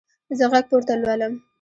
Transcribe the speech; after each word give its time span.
زه 0.37 0.45
غږ 0.51 0.65
پورته 0.69 0.93
لولم. 1.01 1.33